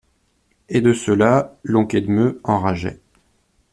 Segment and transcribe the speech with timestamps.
[0.67, 2.99] Et de cela, l'oncle Edme enrageait.